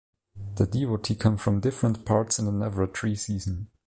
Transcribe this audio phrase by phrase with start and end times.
[0.55, 3.67] The devotee come from different parts in the navratri season.